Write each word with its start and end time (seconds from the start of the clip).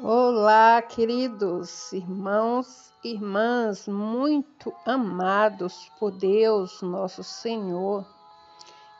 Olá, 0.00 0.80
queridos 0.80 1.92
irmãos 1.92 2.92
e 3.02 3.14
irmãs, 3.14 3.88
muito 3.88 4.72
amados 4.86 5.90
por 5.98 6.12
Deus, 6.12 6.80
nosso 6.82 7.24
Senhor. 7.24 8.06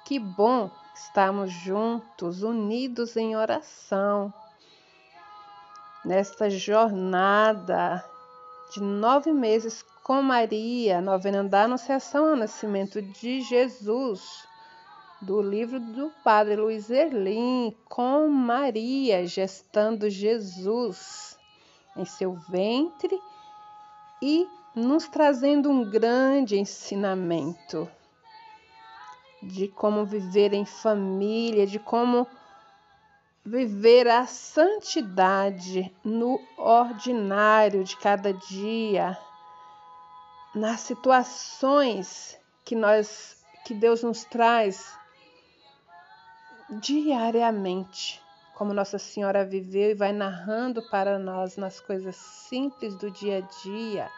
Que 0.05 0.18
bom 0.18 0.68
estarmos 0.92 1.52
juntos, 1.52 2.42
unidos 2.42 3.16
em 3.16 3.36
oração, 3.36 4.34
nesta 6.05 6.50
jornada 6.50 8.05
de 8.72 8.83
nove 8.83 9.33
meses 9.33 9.84
com 10.02 10.20
Maria, 10.20 11.00
novena 11.00 11.44
da 11.44 11.62
Anunciação 11.62 12.30
ao 12.30 12.36
Nascimento 12.36 13.00
de 13.00 13.40
Jesus 13.42 14.47
do 15.20 15.42
livro 15.42 15.80
do 15.80 16.12
Padre 16.22 16.56
Luiz 16.56 16.91
Erlim, 16.91 17.77
com 17.88 18.28
Maria 18.28 19.27
gestando 19.27 20.08
Jesus 20.08 21.36
em 21.97 22.05
seu 22.05 22.34
ventre 22.48 23.19
e 24.22 24.46
nos 24.74 25.08
trazendo 25.08 25.69
um 25.69 25.91
grande 25.91 26.56
ensinamento 26.56 27.91
de 29.42 29.69
como 29.69 30.05
viver 30.05 30.52
em 30.52 30.64
família, 30.64 31.66
de 31.66 31.78
como 31.78 32.27
viver 33.44 34.06
a 34.08 34.27
santidade 34.27 35.92
no 36.05 36.41
ordinário 36.56 37.83
de 37.83 37.96
cada 37.96 38.33
dia, 38.33 39.19
nas 40.55 40.80
situações 40.80 42.39
que 42.64 42.74
nós 42.74 43.36
que 43.64 43.74
Deus 43.74 44.02
nos 44.02 44.24
traz 44.24 44.97
diariamente, 46.70 48.22
como 48.55 48.74
Nossa 48.74 48.98
Senhora 48.98 49.44
viveu 49.44 49.91
e 49.91 49.94
vai 49.94 50.12
narrando 50.12 50.83
para 50.91 51.19
nós 51.19 51.56
nas 51.56 51.80
coisas 51.80 52.16
simples 52.16 52.94
do 52.97 53.11
dia 53.11 53.38
a 53.38 53.62
dia, 53.62 54.11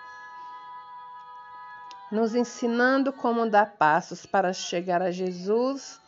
nos 2.11 2.35
ensinando 2.35 3.13
como 3.13 3.49
dar 3.49 3.77
passos 3.77 4.27
para 4.27 4.53
chegar 4.53 5.01
a 5.01 5.13
Jesus 5.13 6.01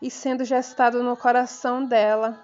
e 0.00 0.10
sendo 0.10 0.44
gestado 0.44 1.02
no 1.02 1.16
coração 1.16 1.84
dela, 1.84 2.38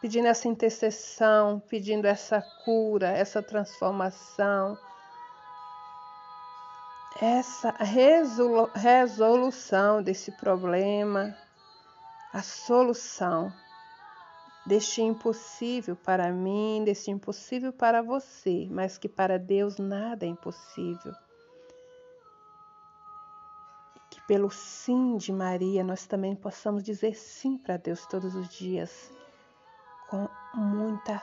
pedindo 0.00 0.26
essa 0.26 0.48
intercessão, 0.48 1.62
pedindo 1.68 2.06
essa 2.06 2.42
cura, 2.64 3.08
essa 3.08 3.42
transformação, 3.42 4.76
essa 7.20 7.74
resolução 8.74 10.02
desse 10.02 10.32
problema 10.32 11.36
a 12.32 12.42
solução 12.42 13.52
deste 14.64 15.02
impossível 15.02 15.96
para 15.96 16.30
mim, 16.30 16.84
deste 16.84 17.10
impossível 17.10 17.72
para 17.72 18.02
você, 18.02 18.68
mas 18.70 18.98
que 18.98 19.08
para 19.08 19.38
Deus 19.38 19.78
nada 19.78 20.24
é 20.24 20.28
impossível. 20.28 21.12
Que 24.10 24.20
pelo 24.26 24.50
sim 24.50 25.16
de 25.16 25.32
Maria 25.32 25.82
nós 25.82 26.06
também 26.06 26.36
possamos 26.36 26.84
dizer 26.84 27.14
sim 27.16 27.58
para 27.58 27.76
Deus 27.76 28.06
todos 28.06 28.34
os 28.34 28.48
dias, 28.48 29.12
com 30.08 30.28
muita 30.54 31.22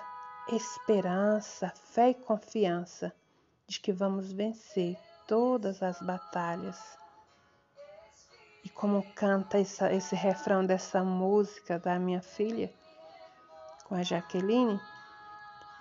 esperança, 0.49 1.71
fé 1.75 2.09
e 2.09 2.15
confiança 2.15 3.13
de 3.65 3.79
que 3.79 3.91
vamos 3.91 4.31
vencer 4.31 4.97
todas 5.27 5.83
as 5.83 6.01
batalhas 6.01 6.97
e 8.67 8.69
como 8.69 9.01
canta 9.15 9.57
essa, 9.57 9.93
esse 9.93 10.13
refrão 10.13 10.65
dessa 10.65 11.01
música 11.01 11.79
da 11.79 11.97
minha 11.97 12.21
filha 12.21 12.69
com 13.85 13.95
a 13.95 14.03
Jaqueline, 14.03 14.77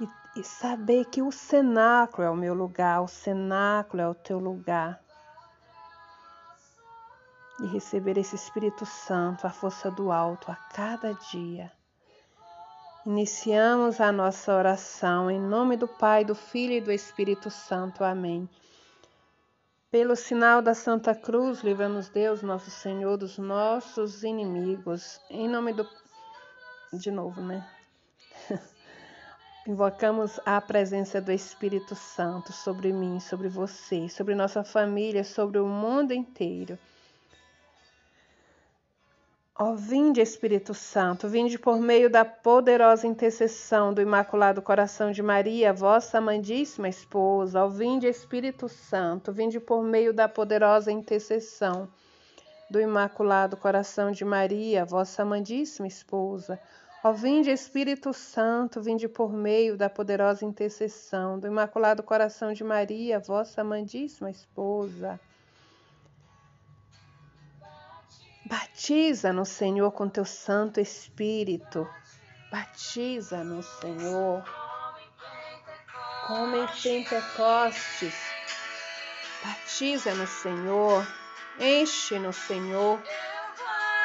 e, 0.01 0.39
e 0.39 0.45
saber 0.45 1.07
que 1.07 1.21
o 1.21 1.33
cenáculo 1.33 2.23
é 2.23 2.31
o 2.31 2.37
meu 2.37 2.55
lugar, 2.55 3.03
o 3.03 3.09
cenáculo 3.09 4.01
é 4.01 4.09
o 4.09 4.15
teu 4.15 4.39
lugar. 4.39 5.01
E 7.59 7.67
receber 7.67 8.17
esse 8.19 8.37
Espírito 8.37 8.87
Santo, 8.87 9.49
a 9.49 9.51
força 9.51 9.91
do 9.91 10.13
alto, 10.13 10.53
a 10.53 10.55
cada 10.55 11.13
dia. 11.33 11.73
Iniciamos 13.05 14.01
a 14.01 14.13
nossa 14.13 14.55
oração 14.55 15.29
em 15.29 15.41
nome 15.41 15.77
do 15.77 15.89
Pai, 15.89 16.25
do 16.25 16.37
Filho 16.37 16.75
e 16.75 16.81
do 16.81 16.93
Espírito 16.93 17.51
Santo. 17.51 18.05
Amém. 18.05 18.49
Pelo 19.99 20.15
sinal 20.15 20.61
da 20.61 20.75
Santa 20.75 21.15
Cruz, 21.15 21.63
livra-nos 21.63 22.11
Deus, 22.11 22.43
nosso 22.43 22.71
Senhor, 22.71 23.17
dos 23.17 23.39
nossos 23.39 24.23
inimigos. 24.23 25.19
Em 25.31 25.49
nome 25.49 25.73
do. 25.73 25.89
De 26.93 27.11
novo, 27.11 27.41
né? 27.41 27.67
Invocamos 29.67 30.39
a 30.45 30.61
presença 30.61 31.19
do 31.19 31.33
Espírito 31.33 31.95
Santo 31.95 32.53
sobre 32.53 32.93
mim, 32.93 33.19
sobre 33.21 33.49
você, 33.49 34.07
sobre 34.11 34.35
nossa 34.35 34.63
família, 34.63 35.25
sobre 35.25 35.59
o 35.59 35.67
mundo 35.67 36.13
inteiro. 36.13 36.79
Ó, 39.59 39.73
vinde 39.75 40.21
Espírito 40.21 40.75
Santo, 40.75 41.31
vinde 41.31 41.59
por 41.59 41.81
meio 41.81 42.11
da 42.11 42.27
poderosa 42.27 43.07
intercessão 43.07 43.95
do 43.95 44.03
Imaculado 44.03 44.61
Coração 44.61 45.11
de 45.11 45.23
Maria, 45.23 45.73
vossa 45.73 46.19
amadíssima 46.19 46.91
esposa. 46.91 47.65
Ó, 47.65 47.69
vinde 47.69 48.07
Espírito 48.07 48.69
Santo, 48.69 49.33
vinde 49.33 49.59
por 49.59 49.83
meio 49.83 50.13
da 50.13 50.29
poderosa 50.29 50.93
intercessão 50.93 51.89
do 52.69 52.79
Imaculado 52.79 53.57
Coração 53.57 54.11
de 54.11 54.27
Maria, 54.27 54.85
vossa 54.85 55.23
amadíssima 55.23 55.87
esposa. 55.87 56.61
Ó, 57.03 57.13
vinde 57.13 57.51
Espírito 57.51 58.13
Santo, 58.13 58.83
vinde 58.83 59.09
por 59.09 59.33
meio 59.33 59.75
da 59.75 59.89
poderosa 59.89 60.45
intercessão 60.45 61.39
do 61.39 61.47
Imaculado 61.47 62.03
Coração 62.03 62.53
de 62.53 62.63
Maria, 62.63 63.19
vossa 63.19 63.63
amadíssima 63.63 64.29
esposa. 64.31 65.19
Batiza 68.49 69.33
no 69.33 69.45
Senhor 69.45 69.91
com 69.91 70.09
teu 70.09 70.25
Santo 70.25 70.79
Espírito. 70.79 71.85
Batiza 72.49 73.43
no 73.43 73.61
Senhor. 73.61 74.45
Como 76.29 76.57
em 76.57 76.67
Pentecostes. 76.81 78.15
Batiza 79.45 80.15
no 80.15 80.29
Senhor. 80.29 81.05
Enche 81.59 82.21
no 82.21 82.33
Senhor. 82.33 83.03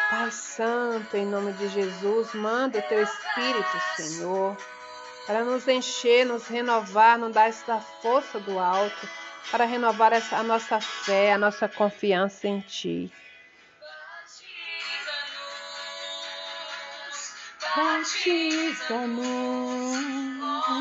Pai 0.10 0.32
Santo, 0.32 1.16
em 1.16 1.26
nome 1.28 1.54
de 1.54 1.68
Jesus, 1.68 2.34
manda 2.34 2.80
o 2.80 2.82
teu 2.82 3.04
Espírito, 3.04 3.82
Senhor, 3.96 4.58
para 5.28 5.46
nos 5.46 5.68
encher, 5.68 6.26
nos 6.26 6.48
renovar, 6.48 7.18
nos 7.18 7.32
dar 7.32 7.48
essa 7.48 7.80
força 7.80 8.40
do 8.40 8.58
alto, 8.58 9.08
para 9.52 9.66
renovar 9.66 10.12
essa, 10.12 10.38
a 10.38 10.44
nossa 10.44 10.82
fé, 10.82 11.32
a 11.32 11.38
nossa 11.38 11.70
confiança 11.70 12.48
em 12.48 12.60
Ti. 12.60 13.12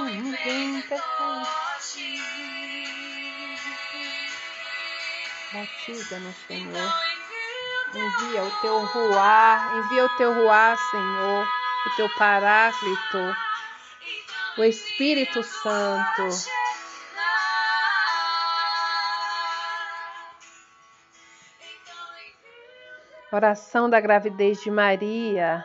Em 0.08 0.32
Pentecoste. 0.32 2.20
Batiza-nos, 5.52 6.36
Senhor. 6.48 6.92
Envia 7.94 8.42
o 8.42 8.50
teu 8.60 8.84
ruar, 8.86 9.76
envia 9.76 10.04
o 10.04 10.08
teu 10.16 10.32
ruar, 10.34 10.76
Senhor, 10.90 11.48
o 11.86 11.96
teu 11.96 12.08
paráclito, 12.16 13.36
o 14.58 14.64
Espírito 14.64 15.42
Santo. 15.42 16.28
Oração 23.32 23.88
da 23.88 24.00
gravidez 24.00 24.60
de 24.60 24.70
Maria. 24.72 25.64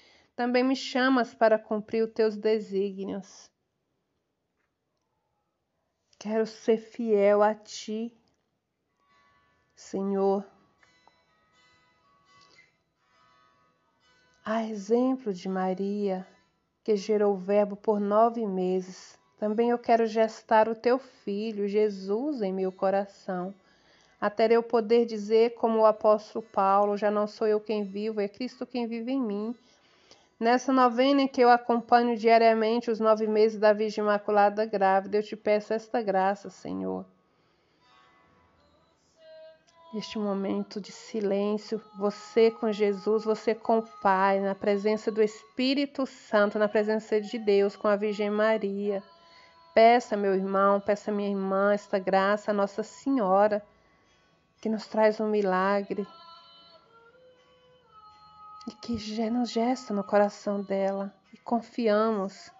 também 0.41 0.63
me 0.63 0.75
chamas 0.75 1.35
para 1.35 1.59
cumprir 1.59 2.03
os 2.03 2.11
teus 2.11 2.35
desígnios. 2.35 3.47
Quero 6.17 6.47
ser 6.47 6.77
fiel 6.77 7.43
a 7.43 7.53
ti, 7.53 8.11
Senhor. 9.75 10.43
A 14.43 14.63
exemplo 14.63 15.31
de 15.31 15.47
Maria, 15.47 16.27
que 16.83 16.95
gerou 16.95 17.35
o 17.35 17.37
Verbo 17.37 17.75
por 17.75 17.99
nove 17.99 18.43
meses, 18.47 19.15
Também 19.37 19.69
eu 19.69 19.77
quero 19.77 20.07
gestar 20.07 20.67
o 20.67 20.75
teu 20.75 20.97
filho, 20.97 21.67
Jesus, 21.67 22.41
em 22.41 22.51
meu 22.51 22.71
coração. 22.71 23.53
Até 24.19 24.51
eu 24.51 24.63
poder 24.63 25.05
dizer, 25.05 25.53
como 25.53 25.79
o 25.79 25.85
apóstolo 25.85 26.43
Paulo: 26.51 26.97
já 26.97 27.11
não 27.11 27.27
sou 27.27 27.47
eu 27.47 27.59
quem 27.59 27.83
vivo, 27.83 28.19
é 28.19 28.27
Cristo 28.27 28.65
quem 28.65 28.87
vive 28.87 29.11
em 29.11 29.21
mim. 29.21 29.55
Nessa 30.41 30.73
novena 30.73 31.21
em 31.21 31.27
que 31.27 31.39
eu 31.39 31.51
acompanho 31.51 32.17
diariamente 32.17 32.89
os 32.89 32.99
nove 32.99 33.27
meses 33.27 33.59
da 33.59 33.73
Virgem 33.73 34.03
Imaculada 34.03 34.65
grávida, 34.65 35.19
eu 35.19 35.23
te 35.23 35.35
peço 35.35 35.71
esta 35.71 36.01
graça, 36.01 36.49
Senhor 36.49 37.05
neste 39.93 40.17
momento 40.17 40.79
de 40.79 40.91
silêncio, 40.91 41.81
você 41.97 42.49
com 42.49 42.71
Jesus, 42.71 43.25
você 43.25 43.53
com 43.53 43.79
o 43.79 43.87
Pai, 44.01 44.39
na 44.39 44.55
presença 44.55 45.11
do 45.11 45.21
Espírito 45.21 46.05
Santo, 46.05 46.57
na 46.57 46.69
presença 46.69 47.19
de 47.19 47.37
Deus, 47.37 47.75
com 47.75 47.89
a 47.89 47.97
Virgem 47.97 48.29
Maria. 48.29 49.03
Peça, 49.73 50.15
meu 50.15 50.33
irmão, 50.33 50.79
peça, 50.79 51.11
minha 51.11 51.29
irmã, 51.29 51.73
esta 51.73 51.99
graça, 51.99 52.53
Nossa 52.53 52.83
Senhora, 52.83 53.61
que 54.61 54.69
nos 54.69 54.87
traz 54.87 55.19
um 55.19 55.27
milagre 55.27 56.07
e 58.67 58.71
que 58.71 59.29
nos 59.29 59.49
gesta 59.49 59.93
no 59.93 60.03
coração 60.03 60.61
dela 60.61 61.13
e 61.33 61.37
confiamos. 61.37 62.51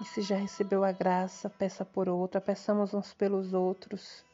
E 0.00 0.04
se 0.04 0.20
já 0.20 0.36
recebeu 0.36 0.84
a 0.84 0.92
graça, 0.92 1.48
peça 1.48 1.84
por 1.84 2.08
outra, 2.08 2.40
peçamos 2.40 2.92
uns 2.92 3.14
pelos 3.14 3.54
outros. 3.54 4.24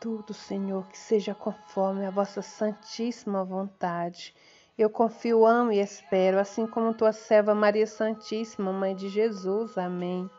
Tudo, 0.00 0.32
Senhor, 0.32 0.86
que 0.86 0.96
seja 0.96 1.34
conforme 1.34 2.06
a 2.06 2.10
vossa 2.10 2.40
santíssima 2.40 3.44
vontade. 3.44 4.32
Eu 4.78 4.90
confio, 4.90 5.46
amo 5.46 5.72
e 5.72 5.80
espero, 5.80 6.38
assim 6.38 6.66
como 6.66 6.92
tua 6.92 7.12
serva 7.12 7.54
Maria 7.54 7.86
Santíssima, 7.86 8.72
Mãe 8.72 8.94
de 8.94 9.08
Jesus. 9.08 9.78
Amém. 9.78 10.30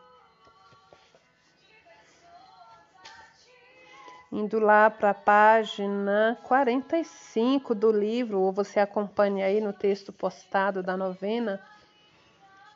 indo 4.30 4.58
lá 4.58 4.90
para 4.90 5.10
a 5.10 5.14
página 5.14 6.38
45 6.44 7.74
do 7.74 7.90
livro, 7.90 8.40
ou 8.40 8.52
você 8.52 8.78
acompanha 8.78 9.46
aí 9.46 9.60
no 9.60 9.72
texto 9.72 10.12
postado 10.12 10.82
da 10.82 10.96
novena, 10.96 11.60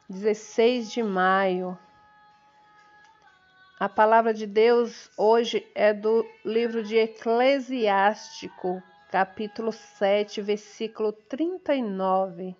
16 0.08 0.90
de 0.90 1.02
maio. 1.02 1.78
A 3.78 3.88
palavra 3.88 4.32
de 4.32 4.46
Deus 4.46 5.10
hoje 5.16 5.66
é 5.74 5.92
do 5.92 6.24
livro 6.44 6.82
de 6.82 6.96
Eclesiástico, 6.96 8.82
capítulo 9.12 9.70
7, 9.70 10.42
versículo 10.42 11.12
39, 11.12 12.56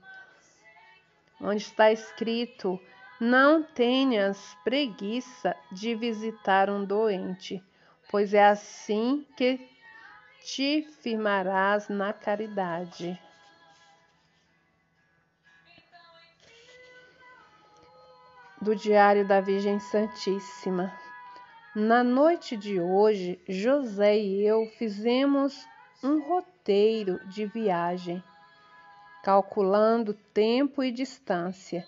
onde 1.40 1.62
está 1.62 1.90
escrito: 1.90 2.78
Não 3.20 3.64
tenhas 3.64 4.56
preguiça 4.62 5.56
de 5.72 5.96
visitar 5.96 6.70
um 6.70 6.84
doente 6.84 7.60
pois 8.12 8.34
é 8.34 8.44
assim 8.44 9.26
que 9.38 9.58
te 10.44 10.86
firmarás 11.00 11.88
na 11.88 12.12
caridade. 12.12 13.18
Do 18.60 18.76
Diário 18.76 19.26
da 19.26 19.40
Virgem 19.40 19.80
Santíssima. 19.80 20.92
Na 21.74 22.04
noite 22.04 22.54
de 22.54 22.78
hoje, 22.78 23.40
José 23.48 24.18
e 24.18 24.46
eu 24.46 24.66
fizemos 24.76 25.66
um 26.02 26.20
roteiro 26.20 27.20
de 27.28 27.46
viagem, 27.46 28.22
calculando 29.22 30.14
tempo 30.34 30.82
e 30.82 30.90
distância. 30.90 31.86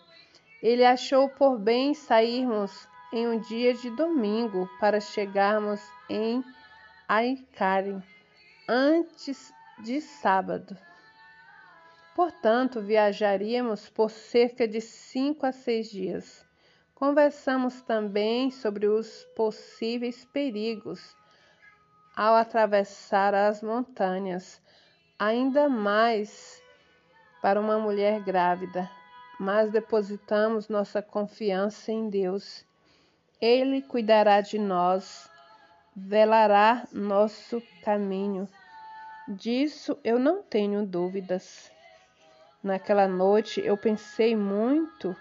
Ele 0.62 0.84
achou 0.84 1.28
por 1.28 1.58
bem 1.58 1.94
sairmos 1.94 2.88
em 3.12 3.26
um 3.26 3.40
dia 3.40 3.74
de 3.74 3.90
domingo 3.90 4.68
para 4.78 5.00
chegarmos 5.00 5.80
em 6.08 6.44
Aikari 7.08 8.00
antes 8.68 9.52
de 9.80 10.00
sábado. 10.00 10.76
Portanto, 12.14 12.80
viajaríamos 12.80 13.88
por 13.88 14.10
cerca 14.10 14.68
de 14.68 14.80
cinco 14.80 15.44
a 15.44 15.50
seis 15.50 15.90
dias. 15.90 16.46
Conversamos 16.94 17.82
também 17.82 18.52
sobre 18.52 18.86
os 18.86 19.24
possíveis 19.34 20.24
perigos 20.24 21.16
ao 22.16 22.34
atravessar 22.34 23.34
as 23.34 23.62
montanhas, 23.62 24.60
ainda 25.18 25.68
mais 25.68 26.62
para 27.40 27.60
uma 27.60 27.78
mulher 27.78 28.20
grávida, 28.20 28.90
mas 29.38 29.70
depositamos 29.70 30.68
nossa 30.68 31.02
confiança 31.02 31.92
em 31.92 32.08
Deus 32.08 32.64
ele 33.46 33.82
cuidará 33.82 34.40
de 34.40 34.58
nós, 34.58 35.30
velará 35.94 36.88
nosso 36.90 37.62
caminho. 37.82 38.48
Disso 39.28 39.98
eu 40.02 40.18
não 40.18 40.42
tenho 40.42 40.86
dúvidas. 40.86 41.70
Naquela 42.62 43.06
noite 43.06 43.60
eu 43.60 43.76
pensei 43.76 44.34
muito 44.34 45.14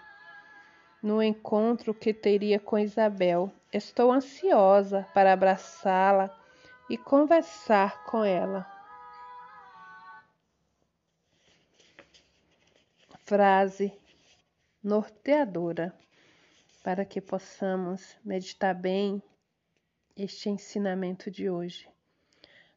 no 1.01 1.21
encontro 1.21 1.93
que 1.93 2.13
teria 2.13 2.59
com 2.59 2.79
Isabel. 2.79 3.51
Estou 3.73 4.09
ansiosa 4.09 5.05
para 5.13 5.33
abraçá-la 5.33 6.33
e 6.93 6.97
conversar 6.97 8.03
com 8.03 8.23
ela. 8.23 8.71
Frase 13.25 13.91
norteadora 14.83 15.91
para 16.83 17.03
que 17.03 17.19
possamos 17.19 18.15
meditar 18.23 18.75
bem 18.75 19.23
este 20.15 20.51
ensinamento 20.51 21.31
de 21.31 21.50
hoje. 21.50 21.89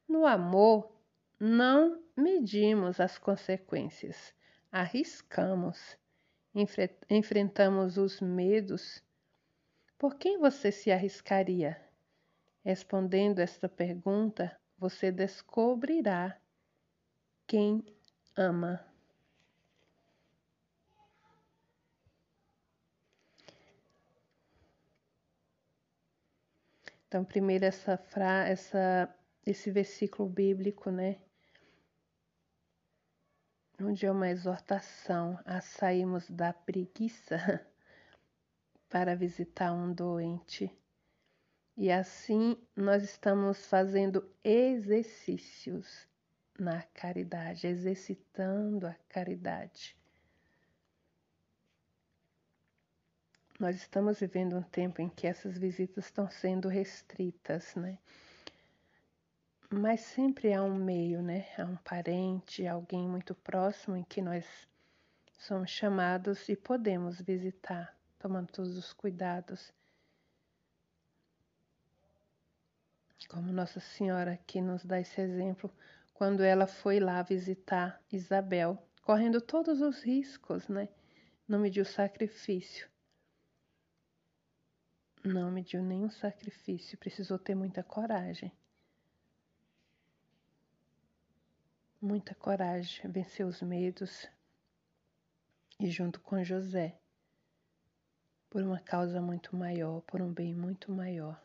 No 0.08 0.24
amor, 0.24 0.90
não 1.38 2.02
medimos 2.16 2.98
as 2.98 3.18
consequências, 3.18 4.32
arriscamos, 4.72 5.98
enfre 6.54 6.88
enfrentamos 7.10 7.98
os 7.98 8.22
medos. 8.22 9.04
Por 9.98 10.14
quem 10.14 10.38
você 10.38 10.72
se 10.72 10.90
arriscaria? 10.90 11.85
Respondendo 12.66 13.38
esta 13.38 13.68
pergunta, 13.68 14.58
você 14.76 15.12
descobrirá 15.12 16.36
quem 17.46 17.86
ama. 18.36 18.84
Então, 27.06 27.24
primeiro 27.24 27.64
essa 27.64 27.96
fra 27.96 28.48
essa 28.48 29.14
esse 29.46 29.70
versículo 29.70 30.28
bíblico, 30.28 30.90
né? 30.90 31.20
Onde 33.80 34.06
é 34.06 34.10
uma 34.10 34.28
exortação 34.28 35.38
a 35.44 35.60
sairmos 35.60 36.28
da 36.28 36.52
preguiça 36.52 37.36
para 38.90 39.14
visitar 39.14 39.72
um 39.72 39.94
doente. 39.94 40.76
E 41.76 41.92
assim 41.92 42.56
nós 42.74 43.02
estamos 43.02 43.66
fazendo 43.66 44.26
exercícios 44.42 46.08
na 46.58 46.82
caridade, 46.82 47.66
exercitando 47.66 48.86
a 48.86 48.94
caridade. 49.10 49.94
Nós 53.60 53.76
estamos 53.76 54.20
vivendo 54.20 54.56
um 54.56 54.62
tempo 54.62 55.02
em 55.02 55.08
que 55.10 55.26
essas 55.26 55.58
visitas 55.58 56.06
estão 56.06 56.30
sendo 56.30 56.68
restritas, 56.68 57.74
né? 57.74 57.98
Mas 59.70 60.00
sempre 60.00 60.54
há 60.54 60.62
um 60.62 60.76
meio, 60.76 61.20
né? 61.20 61.46
Há 61.58 61.64
um 61.64 61.76
parente, 61.76 62.66
alguém 62.66 63.06
muito 63.06 63.34
próximo 63.34 63.96
em 63.96 64.04
que 64.04 64.22
nós 64.22 64.46
somos 65.38 65.70
chamados 65.70 66.48
e 66.48 66.56
podemos 66.56 67.20
visitar, 67.20 67.94
tomando 68.18 68.48
todos 68.48 68.78
os 68.78 68.94
cuidados. 68.94 69.75
Como 73.28 73.52
Nossa 73.52 73.80
Senhora 73.80 74.32
aqui 74.32 74.60
nos 74.60 74.84
dá 74.84 75.00
esse 75.00 75.20
exemplo, 75.20 75.72
quando 76.14 76.42
ela 76.42 76.66
foi 76.66 77.00
lá 77.00 77.22
visitar 77.22 78.00
Isabel, 78.12 78.82
correndo 79.02 79.40
todos 79.40 79.80
os 79.80 80.02
riscos, 80.02 80.68
né? 80.68 80.88
Não 81.48 81.58
mediu 81.58 81.84
sacrifício 81.84 82.88
não 85.26 85.50
mediu 85.50 85.82
nenhum 85.82 86.08
sacrifício, 86.08 86.96
precisou 86.98 87.38
ter 87.38 87.54
muita 87.54 87.82
coragem. 87.82 88.52
Muita 92.00 92.34
coragem, 92.34 93.10
vencer 93.10 93.44
os 93.44 93.60
medos 93.62 94.28
e, 95.80 95.90
junto 95.90 96.20
com 96.20 96.44
José, 96.44 96.98
por 98.48 98.62
uma 98.62 98.78
causa 98.78 99.20
muito 99.20 99.56
maior, 99.56 100.00
por 100.02 100.22
um 100.22 100.32
bem 100.32 100.54
muito 100.54 100.92
maior. 100.92 101.42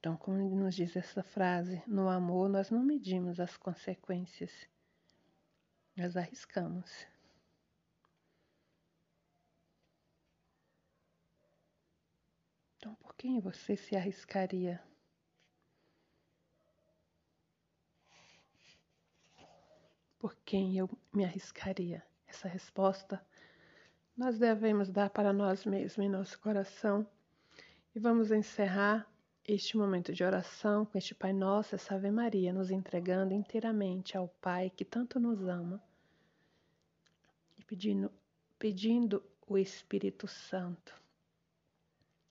Então, 0.00 0.16
como 0.16 0.38
nos 0.38 0.74
diz 0.74 0.96
essa 0.96 1.22
frase, 1.22 1.82
no 1.86 2.08
amor 2.08 2.48
nós 2.48 2.70
não 2.70 2.82
medimos 2.82 3.38
as 3.38 3.54
consequências, 3.58 4.50
nós 5.94 6.16
arriscamos. 6.16 7.06
Então, 12.78 12.94
por 12.94 13.14
quem 13.14 13.38
você 13.40 13.76
se 13.76 13.94
arriscaria? 13.94 14.82
Por 20.18 20.34
quem 20.46 20.78
eu 20.78 20.88
me 21.12 21.26
arriscaria? 21.26 22.02
Essa 22.26 22.48
resposta 22.48 23.22
nós 24.16 24.38
devemos 24.38 24.90
dar 24.90 25.10
para 25.10 25.30
nós 25.30 25.66
mesmos 25.66 26.06
em 26.06 26.08
nosso 26.08 26.40
coração. 26.40 27.06
E 27.94 27.98
vamos 27.98 28.30
encerrar 28.30 29.09
este 29.52 29.76
momento 29.76 30.12
de 30.12 30.22
oração 30.22 30.84
com 30.86 30.96
este 30.96 31.12
Pai 31.12 31.32
Nosso, 31.32 31.74
essa 31.74 31.96
Ave 31.96 32.10
Maria, 32.10 32.52
nos 32.52 32.70
entregando 32.70 33.34
inteiramente 33.34 34.16
ao 34.16 34.28
Pai 34.40 34.70
que 34.70 34.84
tanto 34.84 35.18
nos 35.18 35.42
ama 35.48 35.82
e 37.58 37.64
pedindo, 37.64 38.12
pedindo 38.58 39.22
o 39.48 39.58
Espírito 39.58 40.28
Santo 40.28 40.94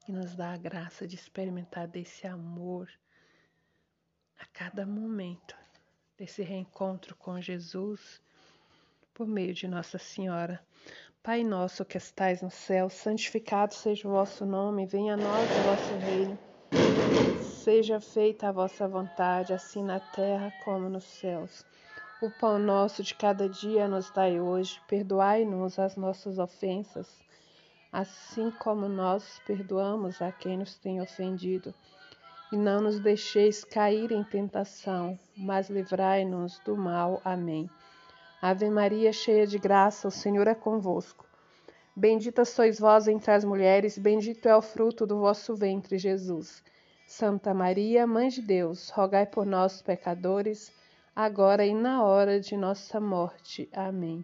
que 0.05 0.13
nos 0.13 0.33
dá 0.33 0.53
a 0.53 0.57
graça 0.57 1.05
de 1.05 1.15
experimentar 1.15 1.87
desse 1.87 2.25
amor 2.25 2.89
a 4.39 4.45
cada 4.45 4.85
momento, 4.85 5.57
desse 6.17 6.41
reencontro 6.41 7.15
com 7.17 7.41
Jesus 7.41 8.21
por 9.13 9.27
meio 9.27 9.53
de 9.53 9.67
Nossa 9.67 9.97
Senhora. 9.97 10.65
Pai 11.21 11.43
nosso 11.43 11.83
que 11.83 11.97
estais 11.97 12.41
no 12.41 12.49
céu, 12.49 12.89
santificado 12.89 13.73
seja 13.73 14.07
o 14.07 14.11
vosso 14.11 14.45
nome, 14.45 14.85
venha 14.85 15.15
a 15.15 15.17
nós 15.17 15.49
o 15.51 15.63
vosso 15.63 15.97
reino. 15.97 16.48
Seja 17.39 17.99
feita 17.99 18.49
a 18.49 18.51
vossa 18.51 18.87
vontade, 18.87 19.53
assim 19.53 19.83
na 19.83 19.99
terra 19.99 20.51
como 20.63 20.89
nos 20.89 21.03
céus. 21.03 21.65
O 22.21 22.29
pão 22.29 22.57
nosso 22.59 23.03
de 23.03 23.13
cada 23.15 23.47
dia 23.47 23.87
nos 23.87 24.11
dai 24.11 24.41
hoje, 24.41 24.81
perdoai-nos 24.87 25.77
as 25.79 25.95
nossas 25.95 26.39
ofensas, 26.39 27.07
assim 27.91 28.51
como 28.51 28.89
nós 28.89 29.39
perdoamos 29.45 30.21
a 30.21 30.31
quem 30.31 30.57
nos 30.57 30.77
tem 30.77 30.99
ofendido. 30.99 31.73
E 32.51 32.57
não 32.57 32.81
nos 32.81 32.99
deixeis 32.99 33.63
cair 33.63 34.11
em 34.11 34.23
tentação, 34.23 35.19
mas 35.37 35.69
livrai-nos 35.69 36.59
do 36.65 36.75
mal. 36.75 37.21
Amém. 37.23 37.69
Ave 38.41 38.69
Maria, 38.69 39.13
cheia 39.13 39.45
de 39.45 39.59
graça, 39.59 40.07
o 40.07 40.11
Senhor 40.11 40.47
é 40.47 40.55
convosco. 40.55 41.28
Bendita 41.99 42.45
sois 42.45 42.79
vós 42.79 43.09
entre 43.09 43.29
as 43.29 43.43
mulheres, 43.43 43.97
bendito 43.97 44.47
é 44.47 44.55
o 44.55 44.61
fruto 44.61 45.05
do 45.05 45.19
vosso 45.19 45.53
ventre, 45.53 45.97
Jesus. 45.97 46.63
Santa 47.05 47.53
Maria, 47.53 48.07
Mãe 48.07 48.29
de 48.29 48.41
Deus, 48.41 48.89
rogai 48.89 49.25
por 49.25 49.45
nós, 49.45 49.81
pecadores, 49.81 50.71
agora 51.13 51.65
e 51.65 51.73
na 51.73 52.01
hora 52.01 52.39
de 52.39 52.55
nossa 52.55 53.01
morte. 53.01 53.67
Amém. 53.73 54.23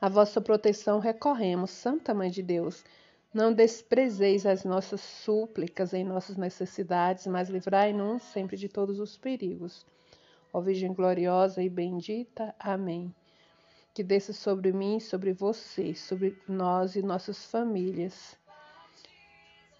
A 0.00 0.08
vossa 0.08 0.40
proteção 0.40 0.98
recorremos, 0.98 1.70
Santa 1.70 2.12
Mãe 2.12 2.28
de 2.28 2.42
Deus. 2.42 2.84
Não 3.32 3.52
desprezeis 3.52 4.44
as 4.44 4.64
nossas 4.64 5.00
súplicas 5.02 5.94
em 5.94 6.02
nossas 6.02 6.36
necessidades, 6.36 7.28
mas 7.28 7.48
livrai-nos 7.48 8.20
sempre 8.24 8.56
de 8.56 8.68
todos 8.68 8.98
os 8.98 9.16
perigos. 9.16 9.86
Ó 10.52 10.60
Virgem 10.60 10.92
gloriosa 10.92 11.62
e 11.62 11.68
bendita. 11.68 12.52
Amém. 12.58 13.14
Que 13.96 14.04
desça 14.04 14.34
sobre 14.34 14.74
mim, 14.74 15.00
sobre 15.00 15.32
você, 15.32 15.94
sobre 15.94 16.38
nós 16.46 16.96
e 16.96 17.00
nossas 17.00 17.46
famílias 17.46 18.36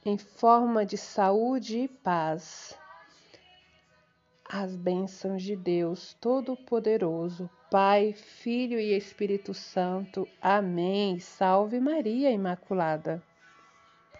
em 0.07 0.17
forma 0.17 0.87
de 0.87 0.97
saúde 0.97 1.81
e 1.81 1.89
paz. 1.89 2.75
As 4.49 4.75
bênçãos 4.75 5.43
de 5.43 5.55
Deus 5.55 6.17
Todo-Poderoso, 6.19 7.51
Pai, 7.71 8.15
Filho 8.15 8.81
e 8.81 8.97
Espírito 8.97 9.53
Santo. 9.53 10.27
Amém. 10.41 11.19
Salve 11.19 11.79
Maria 11.79 12.31
Imaculada. 12.31 13.23